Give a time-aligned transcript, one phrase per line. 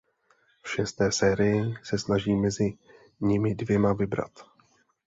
[0.63, 2.77] V šesté sérii se snaží mezi
[3.21, 4.31] nimi dvěma vybrat.